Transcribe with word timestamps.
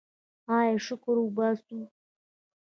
آیا 0.57 0.77
شکر 0.85 1.15
وباسو؟ 1.19 1.77